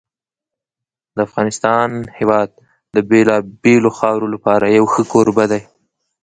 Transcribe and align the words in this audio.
د 1.15 1.17
افغانستان 1.27 1.89
هېواد 2.17 2.49
د 2.93 2.95
بېلابېلو 3.09 3.89
خاورو 3.97 4.27
لپاره 4.35 4.65
یو 4.77 4.85
ښه 4.93 5.01
کوربه 5.13 5.45
دی. 5.51 5.61